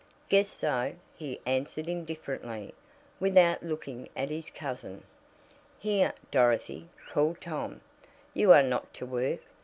"Guess 0.29 0.49
so," 0.49 0.95
he 1.15 1.39
answered 1.45 1.87
indifferently, 1.87 2.73
without 3.19 3.61
looking 3.61 4.09
at 4.15 4.31
his 4.31 4.49
cousin. 4.49 5.03
"Here, 5.77 6.13
Dorothy," 6.31 6.89
called 7.11 7.39
Tom. 7.39 7.81
"You 8.33 8.51
are 8.51 8.63
not 8.63 8.95
to 8.95 9.05
work. 9.05 9.41